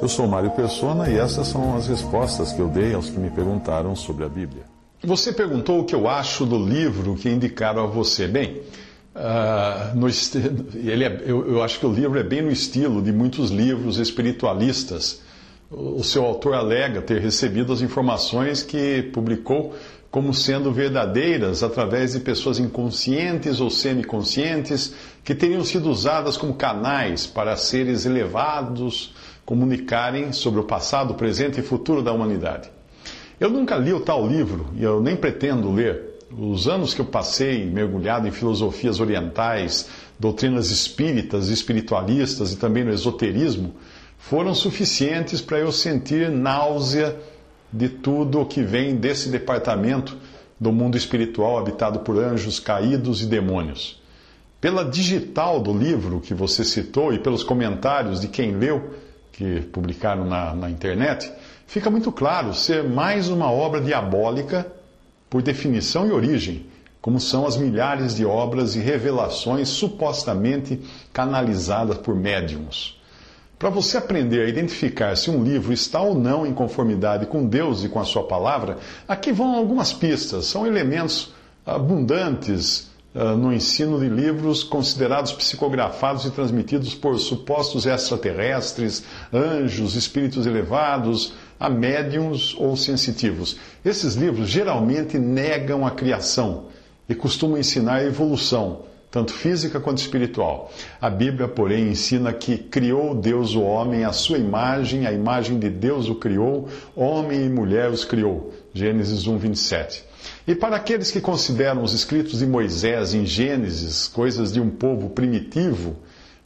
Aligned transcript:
Eu 0.00 0.08
sou 0.08 0.28
Mário 0.28 0.50
Persona 0.52 1.10
e 1.10 1.18
essas 1.18 1.48
são 1.48 1.76
as 1.76 1.88
respostas 1.88 2.52
que 2.52 2.60
eu 2.60 2.68
dei 2.68 2.94
aos 2.94 3.10
que 3.10 3.18
me 3.18 3.30
perguntaram 3.30 3.96
sobre 3.96 4.24
a 4.24 4.28
Bíblia. 4.28 4.62
Você 5.02 5.32
perguntou 5.32 5.80
o 5.80 5.84
que 5.84 5.94
eu 5.94 6.08
acho 6.08 6.46
do 6.46 6.58
livro 6.58 7.14
que 7.14 7.28
indicaram 7.28 7.84
a 7.84 7.86
você. 7.86 8.26
Bem, 8.26 8.62
uh, 9.14 10.06
ele 10.74 11.04
é, 11.04 11.22
eu, 11.26 11.52
eu 11.52 11.62
acho 11.62 11.78
que 11.78 11.86
o 11.86 11.92
livro 11.92 12.18
é 12.18 12.22
bem 12.22 12.42
no 12.42 12.50
estilo 12.50 13.02
de 13.02 13.12
muitos 13.12 13.50
livros 13.50 13.98
espiritualistas. 13.98 15.20
O 15.70 16.02
seu 16.02 16.24
autor 16.24 16.54
alega 16.54 17.02
ter 17.02 17.20
recebido 17.20 17.72
as 17.72 17.82
informações 17.82 18.62
que 18.62 19.02
publicou 19.12 19.74
como 20.10 20.32
sendo 20.32 20.72
verdadeiras 20.72 21.62
através 21.62 22.12
de 22.12 22.20
pessoas 22.20 22.58
inconscientes 22.58 23.60
ou 23.60 23.70
semiconscientes 23.70 24.94
que 25.22 25.34
teriam 25.34 25.62
sido 25.62 25.90
usadas 25.90 26.36
como 26.36 26.54
canais 26.54 27.26
para 27.26 27.56
seres 27.56 28.06
elevados 28.06 29.14
comunicarem 29.44 30.32
sobre 30.32 30.60
o 30.60 30.64
passado, 30.64 31.14
presente 31.14 31.60
e 31.60 31.62
futuro 31.62 32.02
da 32.02 32.12
humanidade. 32.12 32.70
Eu 33.38 33.50
nunca 33.50 33.76
li 33.76 33.92
o 33.92 34.00
tal 34.00 34.26
livro 34.26 34.66
e 34.74 34.82
eu 34.82 35.00
nem 35.00 35.14
pretendo 35.14 35.70
ler. 35.70 36.18
Os 36.30 36.68
anos 36.68 36.92
que 36.92 37.00
eu 37.00 37.06
passei 37.06 37.64
mergulhado 37.64 38.26
em 38.26 38.30
filosofias 38.30 39.00
orientais, 39.00 39.88
doutrinas 40.18 40.70
espíritas, 40.70 41.48
espiritualistas 41.48 42.52
e 42.52 42.56
também 42.56 42.84
no 42.84 42.92
esoterismo 42.92 43.74
foram 44.18 44.54
suficientes 44.54 45.40
para 45.40 45.58
eu 45.58 45.70
sentir 45.70 46.28
náusea 46.30 47.16
de 47.72 47.88
tudo 47.88 48.40
o 48.40 48.46
que 48.46 48.62
vem 48.62 48.96
desse 48.96 49.28
departamento 49.28 50.16
do 50.58 50.72
mundo 50.72 50.96
espiritual 50.96 51.58
habitado 51.58 52.00
por 52.00 52.18
anjos 52.18 52.58
caídos 52.58 53.22
e 53.22 53.26
demônios. 53.26 54.02
Pela 54.60 54.84
digital 54.84 55.60
do 55.60 55.72
livro 55.72 56.20
que 56.20 56.34
você 56.34 56.64
citou 56.64 57.12
e 57.12 57.18
pelos 57.18 57.44
comentários 57.44 58.20
de 58.20 58.28
quem 58.28 58.56
leu, 58.56 58.94
que 59.32 59.60
publicaram 59.72 60.24
na, 60.24 60.52
na 60.52 60.68
internet, 60.68 61.30
fica 61.66 61.88
muito 61.88 62.10
claro 62.10 62.52
ser 62.52 62.82
mais 62.82 63.28
uma 63.28 63.52
obra 63.52 63.80
diabólica 63.80 64.66
por 65.30 65.42
definição 65.42 66.08
e 66.08 66.10
origem, 66.10 66.66
como 67.00 67.20
são 67.20 67.46
as 67.46 67.56
milhares 67.56 68.16
de 68.16 68.24
obras 68.24 68.74
e 68.74 68.80
revelações 68.80 69.68
supostamente 69.68 70.80
canalizadas 71.12 71.98
por 71.98 72.16
médiums. 72.16 72.97
Para 73.58 73.70
você 73.70 73.96
aprender 73.96 74.46
a 74.46 74.48
identificar 74.48 75.16
se 75.16 75.30
um 75.30 75.42
livro 75.42 75.72
está 75.72 76.00
ou 76.00 76.14
não 76.14 76.46
em 76.46 76.54
conformidade 76.54 77.26
com 77.26 77.44
Deus 77.44 77.82
e 77.82 77.88
com 77.88 77.98
a 77.98 78.04
sua 78.04 78.22
palavra, 78.22 78.78
aqui 79.08 79.32
vão 79.32 79.56
algumas 79.56 79.92
pistas. 79.92 80.46
São 80.46 80.64
elementos 80.64 81.34
abundantes 81.66 82.88
uh, 83.12 83.36
no 83.36 83.52
ensino 83.52 83.98
de 83.98 84.08
livros 84.08 84.62
considerados 84.62 85.32
psicografados 85.32 86.24
e 86.24 86.30
transmitidos 86.30 86.94
por 86.94 87.18
supostos 87.18 87.84
extraterrestres, 87.84 89.02
anjos, 89.34 89.96
espíritos 89.96 90.46
elevados, 90.46 91.32
a 91.58 91.68
médiums 91.68 92.54
ou 92.56 92.76
sensitivos. 92.76 93.56
Esses 93.84 94.14
livros 94.14 94.48
geralmente 94.48 95.18
negam 95.18 95.84
a 95.84 95.90
criação 95.90 96.66
e 97.08 97.14
costumam 97.14 97.58
ensinar 97.58 97.96
a 97.96 98.04
evolução 98.04 98.82
tanto 99.10 99.32
física 99.32 99.80
quanto 99.80 99.98
espiritual. 99.98 100.70
A 101.00 101.08
Bíblia, 101.08 101.48
porém, 101.48 101.88
ensina 101.88 102.32
que 102.32 102.58
criou 102.58 103.14
Deus 103.14 103.54
o 103.54 103.62
homem 103.62 104.04
à 104.04 104.12
sua 104.12 104.38
imagem, 104.38 105.06
a 105.06 105.12
imagem 105.12 105.58
de 105.58 105.70
Deus 105.70 106.08
o 106.08 106.14
criou, 106.14 106.68
homem 106.94 107.46
e 107.46 107.48
mulher 107.48 107.90
os 107.90 108.04
criou. 108.04 108.52
Gênesis 108.74 109.26
1, 109.26 109.38
27. 109.38 110.04
E 110.46 110.54
para 110.54 110.76
aqueles 110.76 111.10
que 111.10 111.20
consideram 111.20 111.82
os 111.82 111.92
escritos 111.92 112.40
de 112.40 112.46
Moisés 112.46 113.14
em 113.14 113.24
Gênesis 113.24 114.08
coisas 114.08 114.52
de 114.52 114.60
um 114.60 114.68
povo 114.68 115.10
primitivo, 115.10 115.96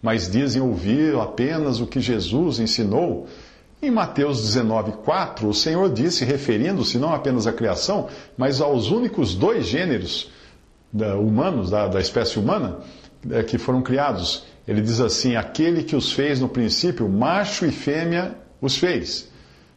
mas 0.00 0.30
dizem 0.30 0.62
ouvir 0.62 1.16
apenas 1.16 1.80
o 1.80 1.86
que 1.86 2.00
Jesus 2.00 2.58
ensinou, 2.58 3.26
em 3.80 3.90
Mateus 3.90 4.40
19, 4.42 4.92
4, 5.04 5.48
o 5.48 5.54
Senhor 5.54 5.92
disse, 5.92 6.24
referindo-se 6.24 6.98
não 6.98 7.12
apenas 7.12 7.48
à 7.48 7.52
criação, 7.52 8.08
mas 8.36 8.60
aos 8.60 8.92
únicos 8.92 9.34
dois 9.34 9.66
gêneros 9.66 10.30
da, 10.92 11.16
humanos, 11.16 11.70
da, 11.70 11.88
da 11.88 12.00
espécie 12.00 12.38
humana, 12.38 12.78
é, 13.30 13.42
que 13.42 13.56
foram 13.58 13.80
criados. 13.82 14.44
Ele 14.66 14.80
diz 14.80 15.00
assim: 15.00 15.36
aquele 15.36 15.82
que 15.82 15.96
os 15.96 16.12
fez 16.12 16.40
no 16.40 16.48
princípio, 16.48 17.08
macho 17.08 17.64
e 17.64 17.72
fêmea 17.72 18.36
os 18.60 18.76
fez. 18.76 19.30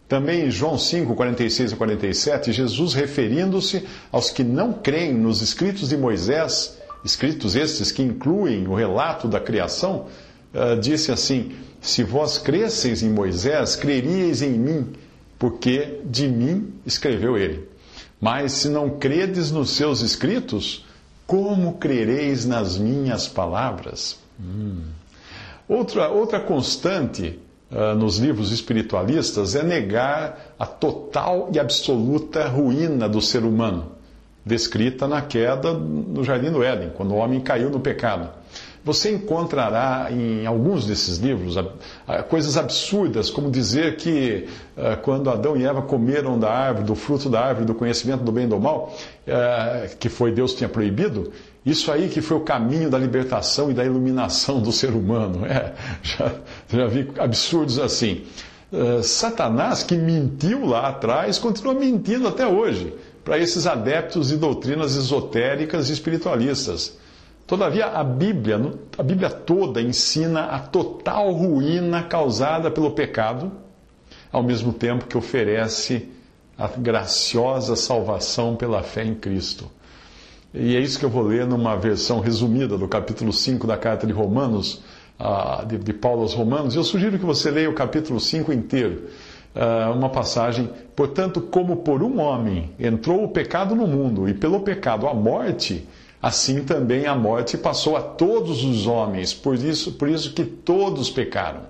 Também 0.07 0.45
em 0.45 0.51
João 0.51 0.77
5, 0.77 1.15
46 1.15 1.73
a 1.73 1.75
47, 1.75 2.51
Jesus 2.51 2.93
referindo-se 2.93 3.83
aos 4.11 4.29
que 4.29 4.43
não 4.43 4.71
creem 4.71 5.15
nos 5.15 5.41
escritos 5.41 5.89
de 5.89 5.97
Moisés, 5.97 6.77
escritos 7.03 7.55
estes 7.55 7.91
que 7.91 8.03
incluem 8.03 8.67
o 8.67 8.75
relato 8.75 9.27
da 9.27 9.39
criação, 9.39 10.05
uh, 10.53 10.79
disse 10.79 11.11
assim: 11.11 11.53
Se 11.81 12.03
vós 12.03 12.37
cresceis 12.37 13.01
em 13.01 13.09
Moisés, 13.09 13.75
creríeis 13.75 14.43
em 14.43 14.51
mim, 14.51 14.93
porque 15.39 16.01
de 16.05 16.27
mim 16.27 16.73
escreveu 16.85 17.35
ele. 17.35 17.67
Mas 18.21 18.51
se 18.53 18.69
não 18.69 18.91
credes 18.91 19.51
nos 19.51 19.71
seus 19.71 20.01
escritos, 20.01 20.85
como 21.25 21.73
crereis 21.73 22.45
nas 22.45 22.77
minhas 22.77 23.27
palavras? 23.27 24.19
Hum. 24.39 24.81
Outra, 25.67 26.09
outra 26.09 26.39
constante 26.39 27.39
uh, 27.71 27.95
nos 27.95 28.17
livros 28.17 28.51
espiritualistas 28.51 29.55
é 29.55 29.63
negar 29.63 30.53
a 30.59 30.65
total 30.65 31.49
e 31.51 31.59
absoluta 31.59 32.47
ruína 32.47 33.09
do 33.09 33.19
ser 33.19 33.43
humano, 33.43 33.91
descrita 34.45 35.07
na 35.07 35.21
queda 35.21 35.73
no 35.73 36.23
Jardim 36.23 36.51
do 36.51 36.63
Éden, 36.63 36.91
quando 36.95 37.13
o 37.13 37.17
homem 37.17 37.41
caiu 37.41 37.69
no 37.69 37.79
pecado. 37.79 38.29
Você 38.85 39.11
encontrará 39.11 40.09
em 40.11 40.45
alguns 40.45 40.85
desses 40.85 41.17
livros 41.17 41.55
coisas 42.29 42.55
absurdas, 42.55 43.31
como 43.31 43.49
dizer 43.49 43.97
que 43.97 44.47
ah, 44.77 44.95
quando 44.95 45.27
Adão 45.31 45.57
e 45.57 45.65
Eva 45.65 45.81
comeram 45.81 46.37
da 46.37 46.51
árvore, 46.51 46.85
do 46.85 46.93
fruto 46.93 47.27
da 47.27 47.41
árvore 47.41 47.65
do 47.65 47.73
conhecimento 47.73 48.23
do 48.23 48.31
bem 48.31 48.43
e 48.43 48.47
do 48.47 48.59
mal, 48.59 48.95
ah, 49.27 49.87
que 49.99 50.07
foi 50.07 50.31
Deus 50.31 50.53
tinha 50.53 50.69
proibido, 50.69 51.31
isso 51.65 51.91
aí 51.91 52.09
que 52.09 52.21
foi 52.21 52.37
o 52.37 52.41
caminho 52.41 52.87
da 52.87 52.99
libertação 52.99 53.71
e 53.71 53.73
da 53.73 53.83
iluminação 53.83 54.61
do 54.61 54.71
ser 54.71 54.91
humano. 54.91 55.47
É, 55.47 55.73
já, 56.03 56.31
já 56.69 56.85
vi 56.85 57.09
absurdos 57.17 57.79
assim. 57.79 58.23
Satanás, 59.03 59.83
que 59.83 59.95
mentiu 59.95 60.65
lá 60.65 60.89
atrás, 60.89 61.39
continua 61.39 61.73
mentindo 61.73 62.27
até 62.27 62.45
hoje 62.45 62.93
para 63.23 63.39
esses 63.39 63.65
adeptos 63.65 64.27
de 64.27 64.37
doutrinas 64.37 64.95
esotéricas 64.95 65.89
e 65.89 65.93
espiritualistas. 65.93 66.97
Todavia, 67.47 67.85
a 67.87 68.03
Bíblia, 68.03 68.73
a 68.97 69.03
Bíblia 69.03 69.29
toda 69.29 69.79
ensina 69.79 70.45
a 70.45 70.59
total 70.59 71.31
ruína 71.31 72.01
causada 72.01 72.71
pelo 72.71 72.91
pecado, 72.91 73.51
ao 74.31 74.41
mesmo 74.41 74.73
tempo 74.73 75.05
que 75.05 75.17
oferece 75.17 76.09
a 76.57 76.67
graciosa 76.67 77.75
salvação 77.75 78.55
pela 78.55 78.81
fé 78.81 79.03
em 79.03 79.13
Cristo. 79.13 79.69
E 80.53 80.75
é 80.75 80.79
isso 80.79 80.97
que 80.97 81.05
eu 81.05 81.09
vou 81.09 81.21
ler 81.21 81.45
numa 81.45 81.75
versão 81.75 82.19
resumida 82.19 82.77
do 82.77 82.87
capítulo 82.87 83.31
5 83.31 83.67
da 83.67 83.77
carta 83.77 84.07
de 84.07 84.13
Romanos, 84.13 84.81
de, 85.83 85.93
Paulo 85.93 86.21
aos 86.21 86.33
Romanos. 86.33 86.75
Eu 86.75 86.83
sugiro 86.83 87.19
que 87.19 87.25
você 87.25 87.51
leia 87.51 87.69
o 87.69 87.73
capítulo 87.73 88.19
5 88.19 88.51
inteiro. 88.53 89.03
Ah, 89.53 89.91
uma 89.95 90.09
passagem, 90.09 90.69
portanto, 90.95 91.41
como 91.41 91.77
por 91.77 92.01
um 92.01 92.19
homem 92.19 92.71
entrou 92.79 93.23
o 93.23 93.27
pecado 93.29 93.75
no 93.75 93.85
mundo, 93.85 94.27
e 94.27 94.33
pelo 94.33 94.61
pecado 94.61 95.07
a 95.07 95.13
morte, 95.13 95.87
assim 96.25 96.63
também 96.63 97.05
a 97.05 97.13
morte 97.13 97.55
passou 97.55 97.95
a 97.95 98.01
todos 98.01 98.63
os 98.63 98.87
homens, 98.87 99.31
por 99.31 99.53
isso, 99.53 99.91
por 99.91 100.09
isso 100.09 100.33
que 100.33 100.43
todos 100.43 101.07
pecaram. 101.07 101.61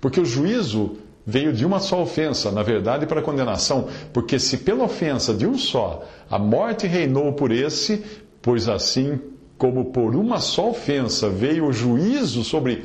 Porque 0.00 0.20
o 0.20 0.24
juízo 0.24 0.98
veio 1.26 1.52
de 1.52 1.66
uma 1.66 1.80
só 1.80 2.00
ofensa, 2.00 2.52
na 2.52 2.62
verdade, 2.62 3.04
para 3.04 3.20
condenação. 3.20 3.88
Porque 4.12 4.38
se 4.38 4.58
pela 4.58 4.84
ofensa 4.84 5.34
de 5.34 5.44
um 5.44 5.58
só 5.58 6.04
a 6.30 6.38
morte 6.38 6.86
reinou 6.86 7.32
por 7.32 7.50
esse, 7.50 8.04
pois 8.40 8.68
assim 8.68 9.18
como 9.58 9.86
por 9.86 10.14
uma 10.14 10.38
só 10.38 10.70
ofensa 10.70 11.28
veio 11.28 11.66
o 11.66 11.72
juízo 11.72 12.44
sobre 12.44 12.84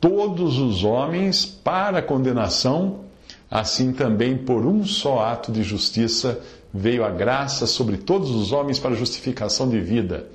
todos 0.00 0.58
os 0.58 0.84
homens 0.84 1.44
para 1.44 2.00
condenação, 2.00 3.00
assim 3.50 3.92
também 3.92 4.36
por 4.36 4.64
um 4.64 4.84
só 4.84 5.24
ato 5.24 5.50
de 5.50 5.64
justiça 5.64 6.40
veio 6.72 7.04
a 7.04 7.10
graça 7.10 7.66
sobre 7.66 7.96
todos 7.96 8.30
os 8.30 8.52
homens 8.52 8.78
para 8.78 8.94
justificação 8.94 9.68
de 9.68 9.80
vida. 9.80 10.28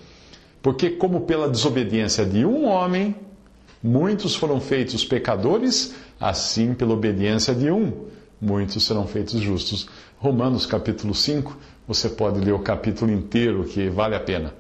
Porque, 0.68 0.90
como 0.90 1.22
pela 1.22 1.48
desobediência 1.48 2.26
de 2.26 2.46
um 2.46 2.66
homem, 2.66 3.16
muitos 3.82 4.36
foram 4.36 4.60
feitos 4.60 5.06
pecadores, 5.06 5.96
assim 6.20 6.74
pela 6.74 6.92
obediência 6.92 7.56
de 7.56 7.72
um, 7.72 8.08
muitos 8.42 8.86
serão 8.86 9.08
feitos 9.08 9.40
justos. 9.40 9.88
Romanos 10.18 10.66
capítulo 10.66 11.16
5, 11.16 11.58
você 11.88 12.10
pode 12.10 12.42
ler 12.42 12.52
o 12.52 12.60
capítulo 12.60 13.14
inteiro, 13.14 13.64
que 13.64 13.88
vale 13.88 14.14
a 14.14 14.20
pena. 14.20 14.54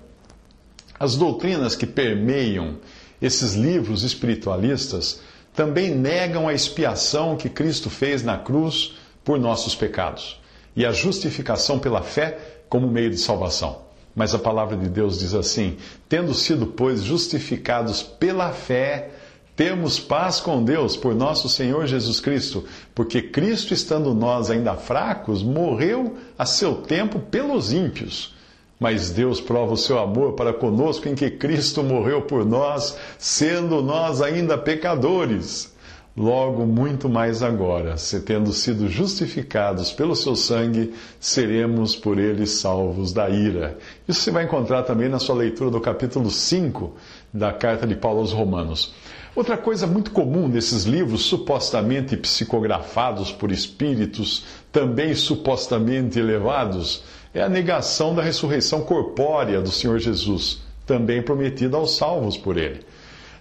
As 0.98 1.18
doutrinas 1.18 1.76
que 1.76 1.86
permeiam 1.86 2.78
esses 3.22 3.56
livros 3.56 4.04
espiritualistas 4.04 5.20
também 5.54 5.94
negam 5.94 6.48
a 6.48 6.54
expiação 6.54 7.36
que 7.36 7.50
Cristo 7.50 7.90
fez 7.90 8.24
na 8.24 8.38
cruz 8.38 8.94
por 9.26 9.38
nossos 9.38 9.76
pecados 9.76 10.40
e 10.74 10.86
a 10.86 10.94
justificação 10.94 11.78
pela 11.78 12.02
fé 12.02 12.62
como 12.70 12.88
meio 12.88 13.10
de 13.10 13.18
salvação. 13.18 13.87
Mas 14.18 14.34
a 14.34 14.40
palavra 14.40 14.76
de 14.76 14.90
Deus 14.90 15.20
diz 15.20 15.36
assim: 15.36 15.78
tendo 16.10 16.34
sido, 16.34 16.66
pois, 16.66 17.04
justificados 17.04 18.02
pela 18.02 18.52
fé, 18.52 19.12
Temos 19.58 20.00
paz 20.00 20.40
com 20.40 20.64
Deus 20.64 20.96
por 20.96 21.16
nosso 21.16 21.50
Senhor 21.50 21.88
Jesus 21.88 22.20
Cristo, 22.20 22.64
porque 22.94 23.24
Cristo, 23.24 23.74
estando 23.74 24.14
nós 24.14 24.52
ainda 24.52 24.76
fracos, 24.76 25.42
morreu 25.42 26.16
a 26.38 26.46
seu 26.46 26.76
tempo 26.76 27.20
pelos 27.20 27.74
ímpios. 27.74 28.36
Mas 28.80 29.10
Deus 29.10 29.42
prova 29.42 29.74
o 29.74 29.78
seu 29.78 29.98
amor 29.98 30.34
para 30.34 30.54
conosco 30.54 31.10
em 31.10 31.16
que 31.16 31.32
Cristo 31.32 31.82
morreu 31.82 32.22
por 32.22 32.46
nós, 32.46 33.00
sendo 33.18 33.82
nós 33.82 34.22
ainda 34.22 34.60
pecadores. 34.60 35.76
Logo, 36.18 36.66
muito 36.66 37.08
mais 37.08 37.44
agora, 37.44 37.96
se 37.96 38.22
tendo 38.22 38.52
sido 38.52 38.88
justificados 38.90 39.92
pelo 39.92 40.16
seu 40.16 40.36
sangue, 40.36 40.96
seremos 41.20 41.96
por 41.96 42.18
ele 42.18 42.48
salvos 42.48 43.14
da 43.14 43.30
ira. 43.30 43.78
Isso 44.08 44.22
você 44.22 44.32
vai 44.32 44.46
encontrar 44.46 44.82
também 44.82 45.10
na 45.10 45.20
sua 45.20 45.36
leitura 45.36 45.70
do 45.70 45.80
capítulo 45.80 46.32
5 46.32 46.96
da 47.32 47.54
carta 47.54 47.86
de 47.86 47.96
Paulo 47.96 48.22
aos 48.22 48.32
Romanos. 48.32 48.96
Outra 49.36 49.56
coisa 49.56 49.86
muito 49.86 50.10
comum 50.10 50.48
nesses 50.48 50.86
livros 50.86 51.22
supostamente 51.22 52.18
psicografados 52.18 53.32
por 53.32 53.52
espíritos, 53.52 54.44
também 54.72 55.14
supostamente 55.14 56.18
elevados, 56.18 57.04
é 57.32 57.44
a 57.44 57.50
negação 57.50 58.16
da 58.16 58.24
ressurreição 58.24 58.82
corpórea 58.82 59.62
do 59.62 59.70
Senhor 59.70 60.00
Jesus, 60.00 60.64
também 60.84 61.22
prometida 61.22 61.78
aos 61.78 61.96
salvos 61.96 62.36
por 62.36 62.58
ele. 62.58 62.80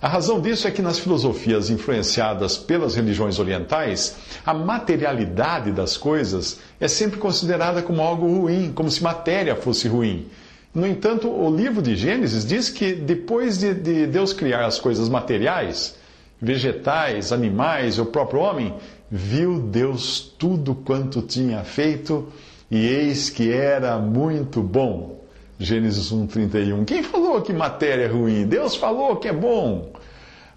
A 0.00 0.08
razão 0.08 0.40
disso 0.40 0.68
é 0.68 0.70
que 0.70 0.82
nas 0.82 0.98
filosofias 0.98 1.70
influenciadas 1.70 2.56
pelas 2.58 2.94
religiões 2.94 3.38
orientais, 3.38 4.16
a 4.44 4.52
materialidade 4.52 5.72
das 5.72 5.96
coisas 5.96 6.58
é 6.78 6.86
sempre 6.86 7.18
considerada 7.18 7.82
como 7.82 8.02
algo 8.02 8.26
ruim, 8.26 8.72
como 8.74 8.90
se 8.90 9.02
matéria 9.02 9.56
fosse 9.56 9.88
ruim. 9.88 10.26
No 10.74 10.86
entanto, 10.86 11.30
o 11.30 11.54
livro 11.54 11.80
de 11.80 11.96
Gênesis 11.96 12.44
diz 12.44 12.68
que 12.68 12.92
depois 12.94 13.56
de, 13.56 13.72
de 13.72 14.06
Deus 14.06 14.34
criar 14.34 14.66
as 14.66 14.78
coisas 14.78 15.08
materiais, 15.08 15.96
vegetais, 16.40 17.32
animais 17.32 17.98
o 17.98 18.04
próprio 18.04 18.40
homem, 18.40 18.74
viu 19.10 19.58
Deus 19.58 20.20
tudo 20.38 20.74
quanto 20.74 21.22
tinha 21.22 21.64
feito 21.64 22.28
e 22.70 22.86
eis 22.86 23.30
que 23.30 23.50
era 23.50 23.96
muito 23.98 24.60
bom. 24.62 25.24
Gênesis 25.58 26.12
1:31. 26.12 26.84
Quem 26.84 27.02
falou 27.02 27.40
que 27.40 27.52
matéria 27.52 28.04
é 28.04 28.08
ruim? 28.08 28.46
Deus 28.46 28.76
falou 28.76 29.16
que 29.16 29.28
é 29.28 29.32
bom. 29.32 29.90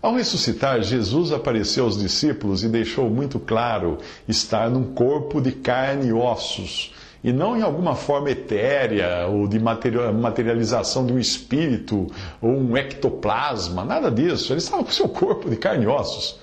Ao 0.01 0.13
ressuscitar, 0.13 0.81
Jesus 0.81 1.31
apareceu 1.31 1.85
aos 1.85 1.97
discípulos 1.97 2.63
e 2.63 2.69
deixou 2.69 3.09
muito 3.09 3.39
claro 3.39 3.97
estar 4.27 4.69
num 4.69 4.93
corpo 4.93 5.41
de 5.41 5.51
carne 5.51 6.07
e 6.07 6.13
ossos 6.13 6.93
e 7.23 7.33
não 7.33 7.57
em 7.57 7.61
alguma 7.61 7.95
forma 7.95 8.31
etérea 8.31 9.27
ou 9.27 9.47
de 9.47 9.59
materialização 9.59 11.05
de 11.05 11.13
um 11.13 11.19
espírito 11.19 12.07
ou 12.41 12.51
um 12.51 12.77
ectoplasma, 12.77 13.83
nada 13.83 14.09
disso. 14.09 14.53
Ele 14.53 14.59
estava 14.59 14.83
com 14.83 14.91
seu 14.91 15.09
corpo 15.09 15.49
de 15.49 15.57
carne 15.57 15.83
e 15.83 15.87
ossos. 15.87 16.39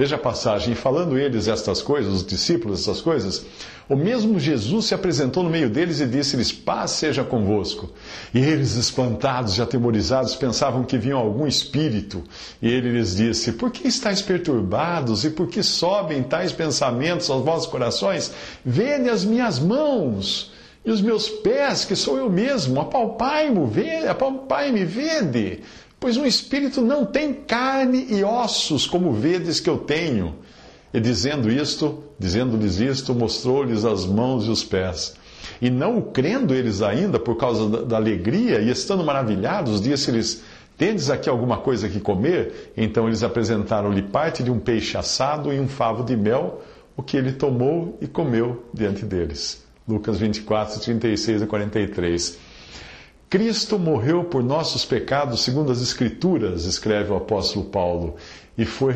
Veja 0.00 0.16
a 0.16 0.18
passagem, 0.18 0.74
falando 0.74 1.18
eles 1.18 1.46
estas 1.46 1.82
coisas, 1.82 2.10
os 2.10 2.26
discípulos 2.26 2.80
estas 2.80 3.02
coisas, 3.02 3.44
o 3.86 3.94
mesmo 3.94 4.40
Jesus 4.40 4.86
se 4.86 4.94
apresentou 4.94 5.42
no 5.42 5.50
meio 5.50 5.68
deles 5.68 6.00
e 6.00 6.06
disse-lhes: 6.06 6.50
Paz 6.50 6.92
seja 6.92 7.22
convosco. 7.22 7.90
E 8.32 8.38
eles, 8.38 8.76
espantados 8.76 9.58
e 9.58 9.60
atemorizados, 9.60 10.34
pensavam 10.34 10.84
que 10.84 10.96
vinham 10.96 11.18
algum 11.18 11.46
espírito. 11.46 12.24
E 12.62 12.68
ele 12.70 12.92
lhes 12.92 13.16
disse: 13.16 13.52
Por 13.52 13.70
que 13.70 13.86
estáis 13.86 14.22
perturbados 14.22 15.22
e 15.26 15.28
por 15.28 15.48
que 15.48 15.62
sobem 15.62 16.22
tais 16.22 16.50
pensamentos 16.50 17.28
aos 17.28 17.44
vossos 17.44 17.66
corações? 17.66 18.32
Vede 18.64 19.10
as 19.10 19.22
minhas 19.22 19.58
mãos 19.58 20.50
e 20.82 20.90
os 20.90 21.02
meus 21.02 21.28
pés, 21.28 21.84
que 21.84 21.94
sou 21.94 22.16
eu 22.16 22.30
mesmo. 22.30 22.80
Apalpai-me, 22.80 24.06
apalpai-me, 24.08 24.82
vede. 24.82 25.60
Pois 26.00 26.16
um 26.16 26.24
espírito 26.24 26.80
não 26.80 27.04
tem 27.04 27.34
carne 27.34 28.06
e 28.08 28.24
ossos, 28.24 28.86
como 28.86 29.12
vedes 29.12 29.60
que 29.60 29.68
eu 29.68 29.76
tenho. 29.76 30.34
E 30.94 30.98
dizendo 30.98 31.52
isto, 31.52 32.02
dizendo-lhes 32.18 32.80
isto, 32.80 33.14
mostrou-lhes 33.14 33.84
as 33.84 34.06
mãos 34.06 34.46
e 34.46 34.50
os 34.50 34.64
pés. 34.64 35.14
E 35.60 35.68
não 35.68 35.98
o 35.98 36.02
crendo 36.02 36.54
eles 36.54 36.80
ainda, 36.80 37.18
por 37.18 37.36
causa 37.36 37.84
da 37.84 37.96
alegria, 37.96 38.60
e 38.60 38.70
estando 38.70 39.04
maravilhados, 39.04 39.80
disse-lhes: 39.80 40.42
Tendes 40.78 41.10
aqui 41.10 41.28
alguma 41.28 41.58
coisa 41.58 41.86
que 41.86 42.00
comer? 42.00 42.72
Então 42.74 43.06
eles 43.06 43.22
apresentaram-lhe 43.22 44.00
parte 44.00 44.42
de 44.42 44.50
um 44.50 44.58
peixe 44.58 44.96
assado 44.96 45.52
e 45.52 45.60
um 45.60 45.68
favo 45.68 46.02
de 46.02 46.16
mel, 46.16 46.62
o 46.96 47.02
que 47.02 47.18
ele 47.18 47.32
tomou 47.32 47.98
e 48.00 48.06
comeu 48.06 48.64
diante 48.72 49.04
deles. 49.04 49.62
Lucas 49.86 50.18
24, 50.18 50.80
36 50.80 51.42
a 51.42 51.46
43. 51.46 52.38
Cristo 53.30 53.78
morreu 53.78 54.24
por 54.24 54.42
nossos 54.42 54.84
pecados, 54.84 55.44
segundo 55.44 55.70
as 55.70 55.80
Escrituras, 55.80 56.64
escreve 56.64 57.12
o 57.12 57.16
apóstolo 57.16 57.64
Paulo, 57.64 58.16
e 58.58 58.64
foi, 58.64 58.92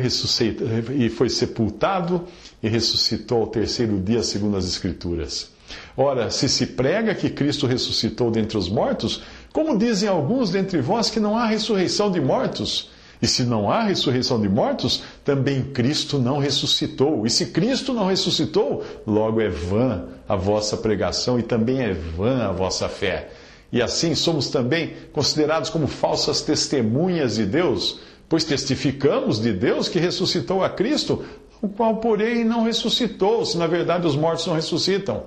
e 0.93 1.09
foi 1.09 1.29
sepultado 1.29 2.21
e 2.61 2.67
ressuscitou 2.67 3.43
ao 3.43 3.47
terceiro 3.47 3.97
dia, 3.97 4.21
segundo 4.21 4.57
as 4.57 4.65
Escrituras. 4.65 5.49
Ora, 5.95 6.29
se 6.29 6.49
se 6.49 6.67
prega 6.67 7.15
que 7.15 7.29
Cristo 7.29 7.65
ressuscitou 7.65 8.29
dentre 8.29 8.57
os 8.57 8.67
mortos, 8.67 9.23
como 9.53 9.77
dizem 9.77 10.09
alguns 10.09 10.49
dentre 10.49 10.81
vós 10.81 11.09
que 11.09 11.21
não 11.21 11.37
há 11.37 11.45
ressurreição 11.45 12.11
de 12.11 12.19
mortos? 12.19 12.91
E 13.21 13.27
se 13.27 13.43
não 13.43 13.71
há 13.71 13.83
ressurreição 13.83 14.41
de 14.41 14.49
mortos, 14.49 15.01
também 15.23 15.63
Cristo 15.63 16.19
não 16.19 16.39
ressuscitou. 16.39 17.25
E 17.25 17.29
se 17.29 17.47
Cristo 17.47 17.93
não 17.93 18.07
ressuscitou, 18.07 18.83
logo 19.07 19.39
é 19.39 19.47
vã 19.47 20.03
a 20.27 20.35
vossa 20.35 20.75
pregação 20.75 21.39
e 21.39 21.43
também 21.43 21.79
é 21.79 21.93
vã 21.93 22.49
a 22.49 22.51
vossa 22.51 22.89
fé. 22.89 23.29
E 23.71 23.81
assim 23.81 24.15
somos 24.15 24.49
também 24.49 24.93
considerados 25.11 25.69
como 25.69 25.87
falsas 25.87 26.41
testemunhas 26.41 27.35
de 27.35 27.45
Deus 27.45 27.99
Pois 28.27 28.43
testificamos 28.43 29.39
de 29.39 29.53
Deus 29.53 29.87
que 29.87 29.99
ressuscitou 29.99 30.63
a 30.63 30.69
Cristo, 30.69 31.23
o 31.61 31.69
qual, 31.69 31.97
porém, 31.97 32.43
não 32.43 32.63
ressuscitou, 32.63 33.45
se 33.45 33.57
na 33.57 33.67
verdade 33.67 34.07
os 34.07 34.15
mortos 34.15 34.47
não 34.47 34.55
ressuscitam. 34.55 35.23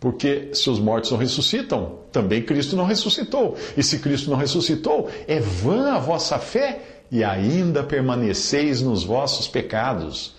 Porque 0.00 0.50
se 0.52 0.68
os 0.68 0.78
mortos 0.78 1.10
não 1.12 1.18
ressuscitam, 1.18 2.00
também 2.12 2.42
Cristo 2.42 2.76
não 2.76 2.84
ressuscitou. 2.84 3.56
E 3.76 3.82
se 3.82 4.00
Cristo 4.00 4.30
não 4.30 4.36
ressuscitou, 4.36 5.08
é 5.26 5.40
vã 5.40 5.92
a 5.92 5.98
vossa 5.98 6.38
fé 6.38 6.80
e 7.10 7.22
ainda 7.22 7.82
permaneceis 7.82 8.82
nos 8.82 9.04
vossos 9.04 9.46
pecados. 9.46 10.34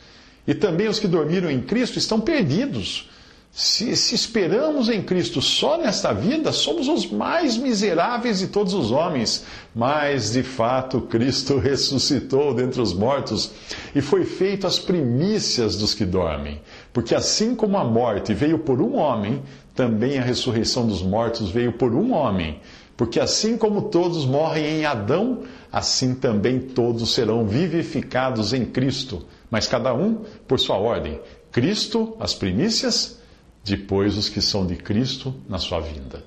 E 0.46 0.54
também 0.54 0.88
os 0.88 1.00
que 1.00 1.08
dormiram 1.08 1.50
em 1.50 1.62
Cristo 1.62 1.98
estão 1.98 2.20
perdidos. 2.20 3.10
Se, 3.58 3.96
se, 3.96 4.14
esperamos 4.14 4.90
em 4.90 5.02
Cristo 5.02 5.42
só 5.42 5.78
nesta 5.78 6.12
vida, 6.12 6.52
somos 6.52 6.90
os 6.90 7.10
mais 7.10 7.56
miseráveis 7.56 8.40
de 8.40 8.48
todos 8.48 8.74
os 8.74 8.92
homens. 8.92 9.46
Mas, 9.74 10.34
de 10.34 10.44
fato, 10.44 11.00
Cristo 11.00 11.56
ressuscitou 11.58 12.54
dentre 12.54 12.82
os 12.82 12.94
mortos 12.94 13.52
e 13.96 14.02
foi 14.02 14.26
feito 14.26 14.68
as 14.68 14.78
primícias 14.78 15.78
dos 15.78 15.94
que 15.94 16.04
dormem. 16.04 16.60
Porque 16.92 17.16
assim 17.16 17.56
como 17.56 17.78
a 17.78 17.84
morte 17.86 18.34
veio 18.34 18.60
por 18.60 18.82
um 18.82 18.98
homem, 18.98 19.42
também 19.74 20.20
a 20.20 20.22
ressurreição 20.22 20.86
dos 20.86 21.02
mortos 21.02 21.50
veio 21.50 21.72
por 21.72 21.96
um 21.96 22.12
homem. 22.12 22.60
Porque 22.98 23.22
assim 23.22 23.58
como 23.58 23.84
todos 23.84 24.26
morrem 24.26 24.66
em 24.66 24.86
Adão, 24.86 25.44
assim 25.72 26.14
também 26.14 26.60
todos 26.60 27.14
serão 27.14 27.48
vivificados 27.48 28.52
em 28.52 28.66
Cristo. 28.66 29.26
Mas 29.50 29.66
cada 29.66 29.94
um 29.94 30.26
por 30.46 30.60
sua 30.60 30.76
ordem. 30.76 31.22
Cristo, 31.54 32.18
as 32.20 32.34
primícias 32.34 33.24
depois 33.66 34.16
os 34.16 34.30
que 34.30 34.40
são 34.40 34.66
de 34.66 34.76
Cristo 34.76 35.34
na 35.50 35.58
sua 35.58 35.80
vinda. 35.80 36.24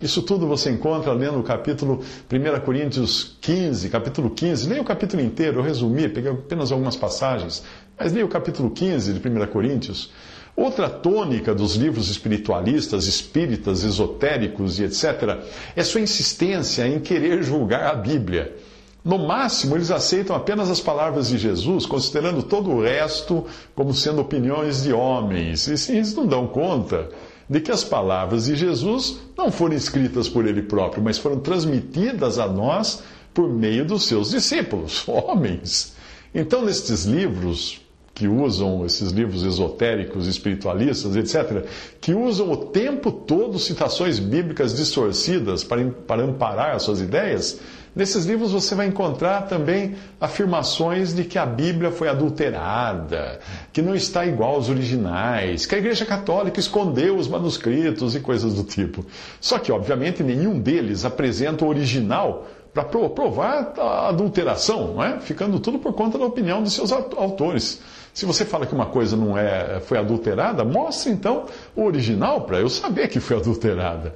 Isso 0.00 0.22
tudo 0.22 0.46
você 0.46 0.70
encontra 0.70 1.12
lendo 1.12 1.38
o 1.38 1.42
capítulo 1.42 2.02
1 2.32 2.60
Coríntios 2.64 3.36
15, 3.40 3.90
capítulo 3.90 4.30
15. 4.30 4.68
Leia 4.68 4.80
o 4.80 4.84
capítulo 4.84 5.20
inteiro, 5.22 5.58
eu 5.58 5.62
resumi, 5.62 6.08
peguei 6.08 6.30
apenas 6.30 6.72
algumas 6.72 6.96
passagens, 6.96 7.62
mas 7.98 8.12
leia 8.12 8.24
o 8.24 8.28
capítulo 8.28 8.70
15 8.70 9.12
de 9.12 9.28
1 9.28 9.46
Coríntios. 9.48 10.10
Outra 10.56 10.88
tônica 10.88 11.54
dos 11.54 11.74
livros 11.74 12.08
espiritualistas, 12.10 13.06
espíritas, 13.06 13.84
esotéricos 13.84 14.80
e 14.80 14.84
etc., 14.84 15.38
é 15.76 15.84
sua 15.84 16.00
insistência 16.00 16.86
em 16.86 17.00
querer 17.00 17.42
julgar 17.42 17.92
a 17.92 17.94
Bíblia. 17.94 18.56
No 19.08 19.16
máximo, 19.16 19.74
eles 19.74 19.90
aceitam 19.90 20.36
apenas 20.36 20.68
as 20.68 20.80
palavras 20.80 21.28
de 21.28 21.38
Jesus, 21.38 21.86
considerando 21.86 22.42
todo 22.42 22.68
o 22.68 22.82
resto 22.82 23.46
como 23.74 23.94
sendo 23.94 24.20
opiniões 24.20 24.82
de 24.82 24.92
homens. 24.92 25.66
E 25.66 25.96
eles 25.96 26.14
não 26.14 26.26
dão 26.26 26.46
conta 26.46 27.08
de 27.48 27.58
que 27.58 27.72
as 27.72 27.82
palavras 27.82 28.44
de 28.44 28.54
Jesus 28.54 29.16
não 29.34 29.50
foram 29.50 29.74
escritas 29.74 30.28
por 30.28 30.46
ele 30.46 30.60
próprio, 30.60 31.02
mas 31.02 31.16
foram 31.16 31.40
transmitidas 31.40 32.38
a 32.38 32.46
nós 32.46 33.02
por 33.32 33.48
meio 33.48 33.82
dos 33.82 34.04
seus 34.04 34.28
discípulos, 34.28 35.04
homens. 35.08 35.96
Então, 36.34 36.62
nestes 36.62 37.06
livros, 37.06 37.80
que 38.12 38.28
usam 38.28 38.84
esses 38.84 39.12
livros 39.12 39.42
esotéricos, 39.42 40.26
espiritualistas, 40.26 41.16
etc., 41.16 41.64
que 42.00 42.12
usam 42.12 42.50
o 42.50 42.56
tempo 42.56 43.10
todo 43.12 43.58
citações 43.58 44.18
bíblicas 44.18 44.74
distorcidas 44.74 45.64
para, 45.64 45.82
para 46.06 46.24
amparar 46.24 46.74
as 46.74 46.82
suas 46.82 47.00
ideias, 47.00 47.58
Nesses 47.94 48.24
livros 48.26 48.52
você 48.52 48.74
vai 48.74 48.86
encontrar 48.86 49.42
também 49.42 49.96
afirmações 50.20 51.14
de 51.14 51.24
que 51.24 51.38
a 51.38 51.46
Bíblia 51.46 51.90
foi 51.90 52.08
adulterada, 52.08 53.40
que 53.72 53.82
não 53.82 53.94
está 53.94 54.24
igual 54.26 54.54
aos 54.54 54.68
originais, 54.68 55.66
que 55.66 55.74
a 55.74 55.78
Igreja 55.78 56.04
Católica 56.04 56.60
escondeu 56.60 57.16
os 57.16 57.28
manuscritos 57.28 58.14
e 58.14 58.20
coisas 58.20 58.54
do 58.54 58.62
tipo. 58.62 59.04
Só 59.40 59.58
que, 59.58 59.72
obviamente, 59.72 60.22
nenhum 60.22 60.60
deles 60.60 61.04
apresenta 61.04 61.64
o 61.64 61.68
original 61.68 62.46
para 62.72 62.84
provar 62.84 63.72
a 63.78 64.08
adulteração, 64.08 64.94
não 64.94 65.02
é? 65.02 65.18
ficando 65.20 65.58
tudo 65.58 65.78
por 65.78 65.92
conta 65.94 66.18
da 66.18 66.24
opinião 66.24 66.62
de 66.62 66.70
seus 66.70 66.92
autores. 66.92 67.80
Se 68.12 68.26
você 68.26 68.44
fala 68.44 68.66
que 68.66 68.74
uma 68.74 68.86
coisa 68.86 69.16
não 69.16 69.36
é, 69.36 69.80
foi 69.80 69.98
adulterada, 69.98 70.64
mostre 70.64 71.12
então 71.12 71.46
o 71.74 71.84
original 71.84 72.42
para 72.42 72.58
eu 72.58 72.68
saber 72.68 73.08
que 73.08 73.20
foi 73.20 73.36
adulterada. 73.36 74.14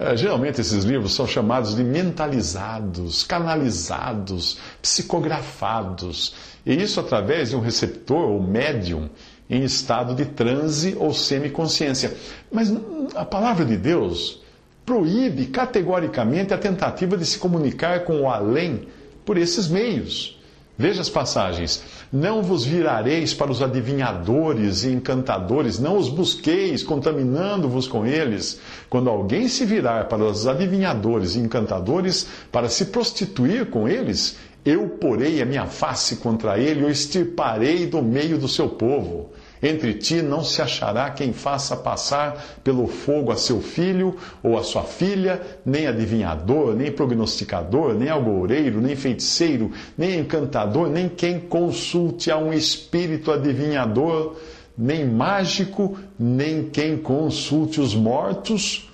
É, 0.00 0.16
geralmente 0.16 0.62
esses 0.62 0.82
livros 0.84 1.12
são 1.12 1.26
chamados 1.26 1.76
de 1.76 1.84
mentalizados, 1.84 3.22
canalizados, 3.22 4.56
psicografados, 4.80 6.34
e 6.64 6.72
isso 6.72 6.98
através 6.98 7.50
de 7.50 7.56
um 7.56 7.60
receptor 7.60 8.30
ou 8.30 8.42
médium 8.42 9.10
em 9.48 9.62
estado 9.62 10.14
de 10.14 10.24
transe 10.24 10.96
ou 10.98 11.12
semiconsciência. 11.12 12.16
Mas 12.50 12.72
a 13.14 13.26
palavra 13.26 13.62
de 13.62 13.76
Deus 13.76 14.40
proíbe 14.86 15.48
categoricamente 15.48 16.54
a 16.54 16.58
tentativa 16.58 17.14
de 17.14 17.26
se 17.26 17.38
comunicar 17.38 18.04
com 18.04 18.22
o 18.22 18.30
além 18.30 18.88
por 19.26 19.36
esses 19.36 19.68
meios. 19.68 20.39
Veja 20.80 21.02
as 21.02 21.10
passagens. 21.10 21.82
Não 22.10 22.42
vos 22.42 22.64
virareis 22.64 23.34
para 23.34 23.52
os 23.52 23.60
adivinhadores 23.60 24.82
e 24.82 24.88
encantadores, 24.88 25.78
não 25.78 25.98
os 25.98 26.08
busqueis, 26.08 26.82
contaminando-vos 26.82 27.86
com 27.86 28.06
eles. 28.06 28.58
Quando 28.88 29.10
alguém 29.10 29.46
se 29.46 29.66
virar 29.66 30.08
para 30.08 30.24
os 30.24 30.46
adivinhadores 30.46 31.34
e 31.34 31.38
encantadores 31.38 32.26
para 32.50 32.70
se 32.70 32.86
prostituir 32.86 33.66
com 33.66 33.86
eles, 33.86 34.38
eu 34.64 34.88
porei 34.88 35.42
a 35.42 35.44
minha 35.44 35.66
face 35.66 36.16
contra 36.16 36.58
ele 36.58 36.82
o 36.82 36.88
extirparei 36.88 37.86
do 37.86 38.00
meio 38.00 38.38
do 38.38 38.48
seu 38.48 38.70
povo. 38.70 39.28
Entre 39.62 39.94
ti 39.94 40.22
não 40.22 40.42
se 40.42 40.62
achará 40.62 41.10
quem 41.10 41.32
faça 41.32 41.76
passar 41.76 42.60
pelo 42.64 42.86
fogo 42.86 43.30
a 43.30 43.36
seu 43.36 43.60
filho 43.60 44.16
ou 44.42 44.56
a 44.56 44.62
sua 44.62 44.84
filha, 44.84 45.40
nem 45.64 45.86
adivinhador, 45.86 46.74
nem 46.74 46.90
prognosticador, 46.90 47.94
nem 47.94 48.08
agoureiro, 48.08 48.80
nem 48.80 48.96
feiticeiro, 48.96 49.70
nem 49.98 50.20
encantador, 50.20 50.88
nem 50.88 51.08
quem 51.08 51.38
consulte 51.38 52.30
a 52.30 52.38
um 52.38 52.52
espírito 52.52 53.30
adivinhador, 53.30 54.36
nem 54.76 55.04
mágico, 55.04 55.98
nem 56.18 56.64
quem 56.70 56.96
consulte 56.96 57.82
os 57.82 57.94
mortos, 57.94 58.88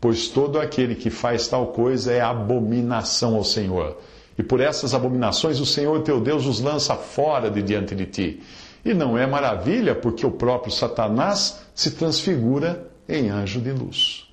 pois 0.00 0.26
todo 0.26 0.58
aquele 0.58 0.96
que 0.96 1.08
faz 1.08 1.46
tal 1.46 1.68
coisa 1.68 2.12
é 2.12 2.20
abominação 2.20 3.36
ao 3.36 3.44
Senhor. 3.44 3.96
E 4.36 4.42
por 4.42 4.58
essas 4.58 4.92
abominações 4.92 5.60
o 5.60 5.66
Senhor 5.66 6.00
teu 6.02 6.20
Deus 6.20 6.46
os 6.46 6.60
lança 6.60 6.96
fora 6.96 7.48
de 7.48 7.62
diante 7.62 7.94
de 7.94 8.06
ti. 8.06 8.40
E 8.84 8.94
não 8.94 9.16
é 9.16 9.26
maravilha, 9.26 9.94
porque 9.94 10.24
o 10.24 10.30
próprio 10.30 10.72
Satanás 10.72 11.60
se 11.74 11.90
transfigura 11.92 12.86
em 13.08 13.28
anjo 13.28 13.60
de 13.60 13.72
luz. 13.72 14.26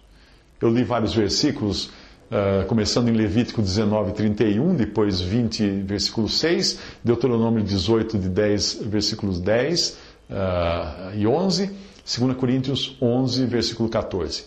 Eu 0.62 0.70
li 0.70 0.84
vários 0.84 1.14
versículos, 1.14 1.86
uh, 2.32 2.66
começando 2.68 3.10
em 3.10 3.12
Levítico 3.12 3.62
19, 3.62 4.14
31, 4.14 4.76
depois 4.76 5.20
20, 5.20 5.82
versículo 5.82 6.30
6, 6.30 6.80
Deuteronômio 7.04 7.64
18, 7.64 8.18
de 8.18 8.30
10, 8.30 8.84
versículos 8.84 9.40
10 9.40 9.90
uh, 9.90 9.96
ah, 10.32 11.12
e 11.16 11.28
11, 11.28 11.72
2 12.20 12.38
Coríntios 12.38 12.98
11, 13.02 13.46
versículo 13.46 13.90
14. 13.90 14.46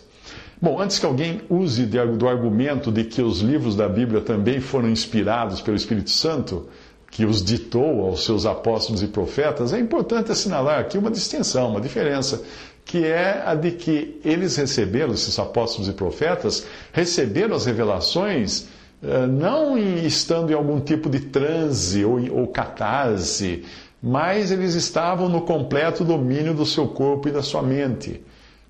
Bom, 0.61 0.79
antes 0.79 0.99
que 0.99 1.05
alguém 1.07 1.41
use 1.49 1.87
do 1.87 2.27
argumento 2.27 2.91
de 2.91 3.03
que 3.03 3.21
os 3.21 3.39
livros 3.39 3.75
da 3.75 3.89
Bíblia 3.89 4.21
também 4.21 4.59
foram 4.59 4.89
inspirados 4.89 5.59
pelo 5.59 5.75
Espírito 5.75 6.11
Santo, 6.11 6.67
que 7.11 7.25
os 7.25 7.43
ditou 7.43 8.05
aos 8.05 8.23
seus 8.23 8.45
apóstolos 8.45 9.03
e 9.03 9.07
profetas, 9.07 9.73
é 9.73 9.79
importante 9.79 10.31
assinalar 10.31 10.79
aqui 10.79 10.97
uma 10.97 11.11
distinção, 11.11 11.69
uma 11.69 11.81
diferença, 11.81 12.41
que 12.85 13.05
é 13.05 13.43
a 13.45 13.53
de 13.53 13.71
que 13.71 14.19
eles 14.23 14.55
receberam, 14.55 15.13
esses 15.13 15.37
apóstolos 15.37 15.89
e 15.89 15.93
profetas, 15.93 16.65
receberam 16.93 17.55
as 17.55 17.65
revelações 17.65 18.67
eh, 19.03 19.27
não 19.27 19.77
estando 19.77 20.51
em 20.51 20.53
algum 20.53 20.79
tipo 20.79 21.09
de 21.09 21.19
transe 21.19 22.05
ou, 22.05 22.19
ou 22.31 22.47
catarse, 22.47 23.65
mas 24.01 24.49
eles 24.49 24.73
estavam 24.73 25.27
no 25.27 25.41
completo 25.41 26.03
domínio 26.05 26.53
do 26.53 26.65
seu 26.65 26.87
corpo 26.87 27.27
e 27.27 27.31
da 27.31 27.43
sua 27.43 27.61
mente. 27.61 28.21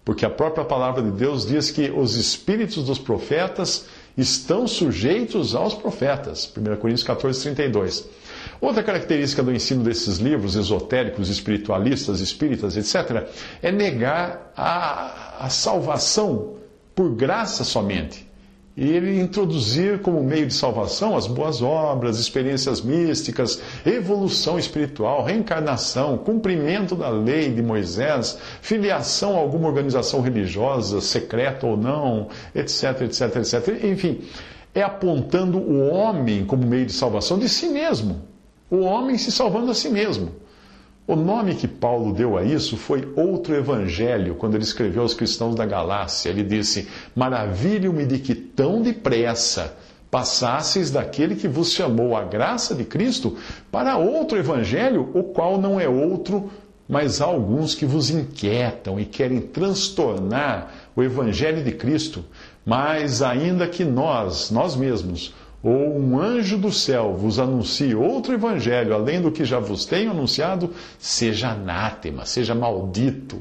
Porque 0.04 0.26
a 0.26 0.30
própria 0.30 0.66
palavra 0.66 1.04
de 1.04 1.12
Deus 1.12 1.46
diz 1.46 1.70
que 1.70 1.92
os 1.92 2.16
espíritos 2.16 2.84
dos 2.84 2.98
profetas 2.98 3.86
estão 4.18 4.68
sujeitos 4.68 5.54
aos 5.54 5.74
profetas. 5.74 6.52
1 6.58 6.76
Coríntios 6.78 7.04
14, 7.04 7.42
32. 7.42 8.10
Outra 8.62 8.84
característica 8.84 9.42
do 9.42 9.52
ensino 9.52 9.84
desses 9.84 10.20
livros 10.20 10.56
esotéricos, 10.56 11.30
espiritualistas, 11.30 12.20
espíritas, 12.20 12.78
etc., 12.78 13.28
é 13.60 13.72
negar 13.72 14.54
a, 14.56 15.46
a 15.46 15.50
salvação 15.50 16.58
por 16.94 17.10
graça 17.16 17.64
somente. 17.64 18.30
E 18.78 18.88
ele 18.88 19.20
introduzir 19.20 20.00
como 20.02 20.24
meio 20.24 20.46
de 20.46 20.54
salvação 20.54 21.18
as 21.18 21.26
boas 21.26 21.60
obras, 21.64 22.20
experiências 22.20 22.82
místicas, 22.82 23.60
evolução 23.84 24.60
espiritual, 24.60 25.26
reencarnação, 25.26 26.20
cumprimento 26.20 26.96
da 26.96 27.10
lei 27.10 27.52
de 27.52 27.64
Moisés, 27.64 28.38
filiação 28.62 29.36
a 29.36 29.40
alguma 29.40 29.68
organização 29.68 30.22
religiosa, 30.22 31.02
secreta 31.02 31.66
ou 31.66 31.76
não, 31.76 32.30
etc, 32.54 33.02
etc, 33.02 33.38
etc. 33.38 33.84
Enfim, 33.84 34.22
é 34.74 34.84
apontando 34.84 35.58
o 35.58 35.90
homem 35.90 36.46
como 36.46 36.66
meio 36.66 36.86
de 36.86 36.94
salvação 36.94 37.40
de 37.40 37.50
si 37.50 37.68
mesmo 37.68 38.31
o 38.72 38.80
homem 38.80 39.18
se 39.18 39.32
salvando 39.32 39.70
a 39.70 39.76
si 39.76 39.90
mesmo. 39.90 40.32
O 41.06 41.16
nome 41.16 41.56
que 41.56 41.68
Paulo 41.68 42.14
deu 42.14 42.38
a 42.38 42.44
isso 42.44 42.78
foi 42.78 43.12
outro 43.18 43.54
evangelho, 43.54 44.36
quando 44.36 44.56
ele 44.56 44.64
escreveu 44.64 45.02
aos 45.02 45.14
cristãos 45.14 45.56
da 45.56 45.66
Galácia. 45.66 46.30
Ele 46.30 46.42
disse: 46.42 46.88
Maravilho-me 47.14 48.06
de 48.06 48.18
que 48.18 48.34
tão 48.34 48.82
depressa 48.82 49.76
passasseis 50.10 50.90
daquele 50.90 51.36
que 51.36 51.48
vos 51.48 51.72
chamou 51.72 52.16
a 52.16 52.24
graça 52.24 52.74
de 52.74 52.86
Cristo 52.86 53.38
para 53.72 53.98
outro 53.98 54.38
evangelho, 54.38 55.10
o 55.14 55.24
qual 55.24 55.60
não 55.60 55.80
é 55.80 55.88
outro, 55.88 56.50
mas 56.88 57.22
há 57.22 57.26
alguns 57.26 57.76
que 57.76 57.86
vos 57.86 58.10
inquietam 58.10 59.00
e 59.00 59.06
querem 59.06 59.42
transtornar 59.42 60.72
o 60.96 61.02
evangelho 61.02 61.64
de 61.64 61.72
Cristo. 61.72 62.24
Mas 62.66 63.22
ainda 63.22 63.68
que 63.68 63.84
nós, 63.84 64.52
nós 64.52 64.76
mesmos, 64.76 65.34
ou 65.64 65.96
um 65.98 66.20
anjo 66.20 66.58
do 66.58 66.72
céu 66.72 67.14
vos 67.14 67.38
anuncie 67.38 67.94
outro 67.94 68.34
evangelho 68.34 68.94
além 68.94 69.22
do 69.22 69.32
que 69.32 69.46
já 69.46 69.60
vos 69.60 69.86
tenho 69.86 70.12
anunciado, 70.12 70.74
seja 70.98 71.52
anátema, 71.52 72.26
seja 72.26 72.56
maldito. 72.56 73.40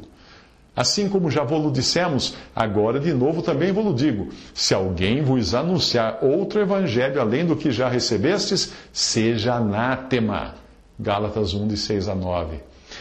Assim 0.77 1.09
como 1.09 1.31
já 1.31 1.43
vos 1.43 1.73
dissemos, 1.73 2.35
agora 2.55 3.01
de 3.01 3.13
novo 3.13 3.43
também 3.43 3.73
vos 3.73 3.95
digo: 3.95 4.29
se 4.55 4.75
alguém 4.75 5.23
vos 5.23 5.55
anunciar 5.55 6.19
outro 6.23 6.61
evangelho 6.61 7.21
além 7.21 7.45
do 7.45 7.57
que 7.57 7.71
já 7.71 7.89
recebestes, 7.89 8.73
seja 8.93 9.55
anátema. 9.55 10.55
Gálatas 10.99 11.55
1, 11.55 11.69
de 11.69 11.77
6 11.77 12.09
a 12.09 12.15
9. 12.15 12.59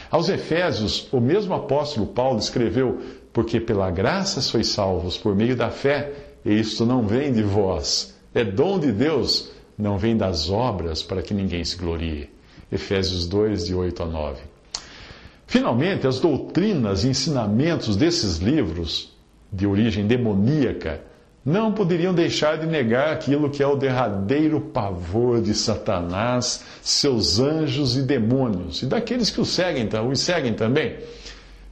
Aos 0.09 0.29
Efésios, 0.29 1.07
o 1.11 1.19
mesmo 1.19 1.53
apóstolo 1.53 2.07
Paulo 2.07 2.39
escreveu: 2.39 3.01
Porque 3.33 3.59
pela 3.59 3.91
graça 3.91 4.41
sois 4.41 4.67
salvos 4.67 5.17
por 5.17 5.35
meio 5.35 5.55
da 5.55 5.69
fé, 5.69 6.11
e 6.43 6.57
isto 6.57 6.85
não 6.85 7.05
vem 7.05 7.31
de 7.33 7.43
vós 7.43 8.18
é 8.33 8.43
dom 8.43 8.79
de 8.79 8.91
Deus, 8.91 9.51
não 9.77 9.97
vem 9.97 10.15
das 10.15 10.49
obras 10.49 11.01
para 11.01 11.21
que 11.21 11.33
ninguém 11.33 11.63
se 11.63 11.75
glorie. 11.75 12.29
Efésios 12.71 13.27
2, 13.27 13.65
de 13.65 13.73
8 13.73 14.03
a 14.03 14.05
9. 14.05 14.41
Finalmente, 15.47 16.05
as 16.05 16.19
doutrinas 16.19 17.03
e 17.03 17.07
ensinamentos 17.07 17.95
desses 17.95 18.37
livros, 18.37 19.17
de 19.51 19.65
origem 19.65 20.05
demoníaca, 20.05 21.01
não 21.43 21.71
poderiam 21.71 22.13
deixar 22.13 22.57
de 22.59 22.67
negar 22.67 23.11
aquilo 23.11 23.49
que 23.49 23.63
é 23.63 23.67
o 23.67 23.75
derradeiro 23.75 24.61
pavor 24.61 25.41
de 25.41 25.55
Satanás, 25.55 26.63
seus 26.83 27.39
anjos 27.39 27.97
e 27.97 28.03
demônios, 28.03 28.83
e 28.83 28.85
daqueles 28.85 29.31
que 29.31 29.41
o 29.41 29.45
seguem, 29.45 29.89
os 30.07 30.19
seguem 30.19 30.53
também. 30.53 30.97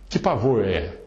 Que 0.09 0.17
pavor 0.17 0.65
é? 0.65 0.97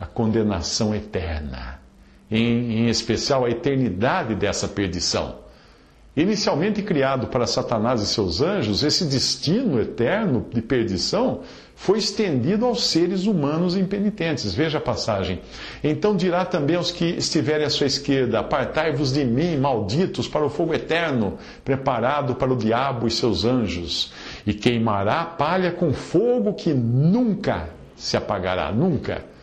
A 0.00 0.06
condenação 0.06 0.92
eterna 0.92 1.85
em, 2.30 2.86
em 2.86 2.88
especial 2.88 3.44
a 3.44 3.50
eternidade 3.50 4.34
dessa 4.34 4.66
perdição. 4.68 5.46
Inicialmente 6.16 6.80
criado 6.80 7.26
para 7.26 7.46
Satanás 7.46 8.00
e 8.00 8.06
seus 8.06 8.40
anjos, 8.40 8.82
esse 8.82 9.04
destino 9.04 9.78
eterno 9.78 10.46
de 10.50 10.62
perdição 10.62 11.42
foi 11.74 11.98
estendido 11.98 12.64
aos 12.64 12.84
seres 12.86 13.26
humanos 13.26 13.76
impenitentes. 13.76 14.54
Veja 14.54 14.78
a 14.78 14.80
passagem. 14.80 15.42
Então 15.84 16.16
dirá 16.16 16.46
também 16.46 16.74
aos 16.74 16.90
que 16.90 17.04
estiverem 17.04 17.66
à 17.66 17.70
sua 17.70 17.86
esquerda: 17.86 18.40
Apartai-vos 18.40 19.12
de 19.12 19.26
mim, 19.26 19.58
malditos, 19.58 20.26
para 20.26 20.42
o 20.42 20.48
fogo 20.48 20.72
eterno, 20.72 21.36
preparado 21.62 22.34
para 22.34 22.50
o 22.50 22.56
diabo 22.56 23.06
e 23.06 23.10
seus 23.10 23.44
anjos, 23.44 24.10
e 24.46 24.54
queimará 24.54 25.22
palha 25.22 25.70
com 25.70 25.92
fogo 25.92 26.54
que 26.54 26.72
nunca 26.72 27.68
se 27.94 28.16
apagará 28.16 28.72
nunca 28.72 29.35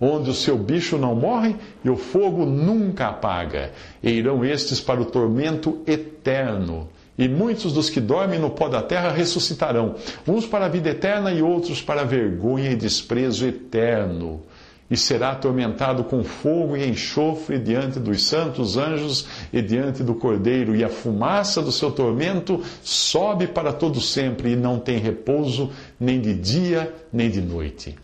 onde 0.00 0.30
o 0.30 0.34
seu 0.34 0.56
bicho 0.58 0.98
não 0.98 1.14
morre 1.14 1.56
e 1.84 1.90
o 1.90 1.96
fogo 1.96 2.44
nunca 2.44 3.08
apaga, 3.08 3.72
e 4.02 4.10
irão 4.10 4.44
estes 4.44 4.80
para 4.80 5.00
o 5.00 5.06
tormento 5.06 5.78
eterno. 5.86 6.88
E 7.18 7.26
muitos 7.28 7.72
dos 7.72 7.88
que 7.88 8.00
dormem 8.00 8.38
no 8.38 8.50
pó 8.50 8.68
da 8.68 8.82
terra 8.82 9.10
ressuscitarão, 9.10 9.94
uns 10.28 10.46
para 10.46 10.66
a 10.66 10.68
vida 10.68 10.90
eterna 10.90 11.32
e 11.32 11.40
outros 11.40 11.80
para 11.80 12.02
a 12.02 12.04
vergonha 12.04 12.70
e 12.70 12.76
desprezo 12.76 13.46
eterno. 13.46 14.42
e 14.90 14.96
será 14.96 15.32
atormentado 15.32 16.04
com 16.04 16.22
fogo 16.22 16.76
e 16.76 16.88
enxofre 16.88 17.58
diante 17.58 17.98
dos 17.98 18.24
santos 18.24 18.76
anjos 18.76 19.26
e 19.52 19.60
diante 19.60 20.02
do 20.02 20.14
Cordeiro, 20.14 20.76
e 20.76 20.84
a 20.84 20.88
fumaça 20.88 21.60
do 21.60 21.72
seu 21.72 21.90
tormento 21.90 22.62
sobe 22.82 23.48
para 23.48 23.72
todo 23.72 24.00
sempre 24.00 24.52
e 24.52 24.56
não 24.56 24.78
tem 24.78 24.98
repouso 24.98 25.70
nem 25.98 26.20
de 26.20 26.34
dia 26.34 26.94
nem 27.12 27.28
de 27.30 27.40
noite. 27.40 27.96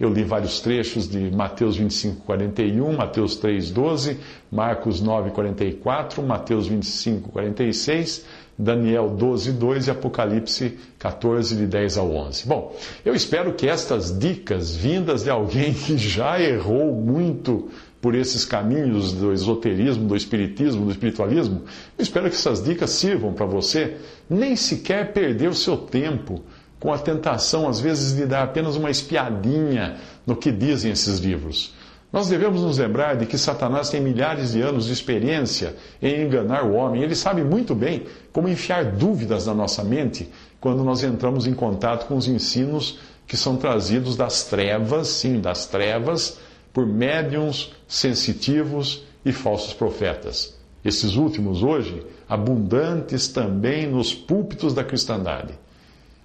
Eu 0.00 0.10
li 0.10 0.24
vários 0.24 0.60
trechos 0.60 1.06
de 1.06 1.30
Mateus 1.30 1.76
25, 1.76 2.22
41, 2.24 2.96
Mateus 2.96 3.36
3, 3.36 3.70
12, 3.70 4.16
Marcos 4.50 5.02
9, 5.02 5.30
44, 5.32 6.22
Mateus 6.22 6.66
25, 6.66 7.30
46, 7.30 8.24
Daniel 8.58 9.10
12, 9.10 9.52
2 9.52 9.88
e 9.88 9.90
Apocalipse 9.90 10.78
14, 10.98 11.54
de 11.54 11.66
10 11.66 11.98
ao 11.98 12.10
11. 12.12 12.46
Bom, 12.46 12.74
eu 13.04 13.14
espero 13.14 13.52
que 13.52 13.68
estas 13.68 14.18
dicas 14.18 14.74
vindas 14.74 15.24
de 15.24 15.30
alguém 15.30 15.74
que 15.74 15.98
já 15.98 16.40
errou 16.40 16.94
muito 16.94 17.68
por 18.00 18.14
esses 18.14 18.46
caminhos 18.46 19.12
do 19.12 19.34
esoterismo, 19.34 20.08
do 20.08 20.16
espiritismo, 20.16 20.86
do 20.86 20.90
espiritualismo, 20.90 21.64
eu 21.98 22.02
espero 22.02 22.30
que 22.30 22.36
essas 22.36 22.64
dicas 22.64 22.88
sirvam 22.88 23.34
para 23.34 23.44
você 23.44 23.98
nem 24.30 24.56
sequer 24.56 25.12
perder 25.12 25.50
o 25.50 25.54
seu 25.54 25.76
tempo 25.76 26.42
com 26.80 26.92
a 26.92 26.98
tentação, 26.98 27.68
às 27.68 27.78
vezes, 27.78 28.16
de 28.16 28.24
dar 28.24 28.42
apenas 28.42 28.74
uma 28.74 28.90
espiadinha 28.90 29.98
no 30.26 30.34
que 30.34 30.50
dizem 30.50 30.90
esses 30.90 31.18
livros. 31.18 31.74
Nós 32.12 32.28
devemos 32.28 32.62
nos 32.62 32.78
lembrar 32.78 33.16
de 33.16 33.26
que 33.26 33.38
Satanás 33.38 33.88
tem 33.90 34.00
milhares 34.00 34.52
de 34.52 34.60
anos 34.60 34.86
de 34.86 34.92
experiência 34.92 35.76
em 36.02 36.22
enganar 36.22 36.64
o 36.64 36.72
homem. 36.72 37.02
Ele 37.02 37.14
sabe 37.14 37.44
muito 37.44 37.72
bem 37.72 38.04
como 38.32 38.48
enfiar 38.48 38.84
dúvidas 38.84 39.46
na 39.46 39.54
nossa 39.54 39.84
mente 39.84 40.28
quando 40.60 40.82
nós 40.82 41.04
entramos 41.04 41.46
em 41.46 41.54
contato 41.54 42.06
com 42.06 42.16
os 42.16 42.26
ensinos 42.26 42.98
que 43.28 43.36
são 43.36 43.56
trazidos 43.56 44.16
das 44.16 44.42
trevas, 44.44 45.06
sim, 45.06 45.40
das 45.40 45.66
trevas, 45.66 46.38
por 46.72 46.84
médiums 46.84 47.72
sensitivos 47.86 49.04
e 49.24 49.30
falsos 49.30 49.72
profetas. 49.72 50.58
Esses 50.84 51.14
últimos 51.14 51.62
hoje, 51.62 52.04
abundantes 52.28 53.28
também 53.28 53.86
nos 53.86 54.12
púlpitos 54.12 54.74
da 54.74 54.82
cristandade. 54.82 55.54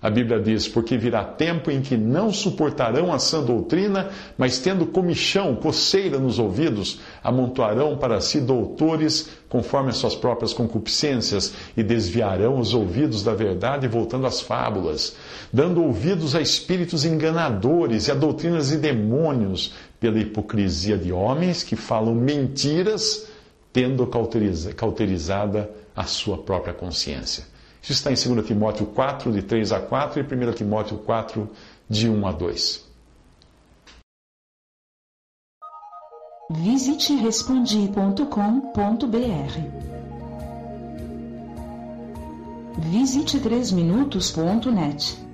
A 0.05 0.09
Bíblia 0.11 0.39
diz: 0.39 0.67
Porque 0.67 0.99
virá 0.99 1.23
tempo 1.23 1.71
em 1.71 1.81
que 1.81 1.97
não 1.97 2.31
suportarão 2.31 3.11
a 3.11 3.17
sã 3.17 3.41
doutrina, 3.41 4.11
mas 4.37 4.59
tendo 4.59 4.85
comichão, 4.85 5.55
coceira 5.55 6.19
nos 6.19 6.37
ouvidos, 6.37 6.99
amontoarão 7.23 7.97
para 7.97 8.21
si 8.21 8.39
doutores 8.39 9.31
conforme 9.49 9.89
as 9.89 9.97
suas 9.97 10.13
próprias 10.13 10.53
concupiscências 10.53 11.55
e 11.75 11.81
desviarão 11.81 12.59
os 12.59 12.75
ouvidos 12.75 13.23
da 13.23 13.33
verdade, 13.33 13.87
voltando 13.87 14.27
às 14.27 14.41
fábulas, 14.41 15.15
dando 15.51 15.81
ouvidos 15.81 16.35
a 16.35 16.41
espíritos 16.41 17.03
enganadores 17.03 18.07
e 18.07 18.11
a 18.11 18.13
doutrinas 18.13 18.69
de 18.69 18.77
demônios, 18.77 19.73
pela 19.99 20.19
hipocrisia 20.19 20.99
de 20.99 21.11
homens 21.11 21.63
que 21.63 21.75
falam 21.75 22.13
mentiras, 22.13 23.25
tendo 23.73 24.05
cauterizada 24.05 25.67
a 25.95 26.03
sua 26.03 26.37
própria 26.37 26.75
consciência. 26.75 27.54
Isso 27.85 27.93
está 27.93 28.11
em 28.11 28.15
2 28.15 28.47
Timóteo 28.47 28.87
4, 28.87 29.31
de 29.31 29.43
3 29.43 29.71
a 29.71 29.79
4, 29.79 30.19
e 30.19 30.23
1 30.23 30.53
Timóteo 30.53 30.97
4, 30.97 31.47
de 31.87 32.09
1 32.09 32.27
a 32.27 32.31
2. 32.31 32.83
Visite 36.49 37.15
respondi.com.br. 37.15 38.25
Visite 42.79 43.39
3minutos.net. 43.39 45.24